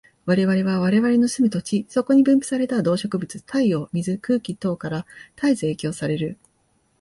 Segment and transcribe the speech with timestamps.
[0.25, 6.39] 我々は我々の住む土地、そこに分布された動植物、太陽、水、空気等から絶えず影響される。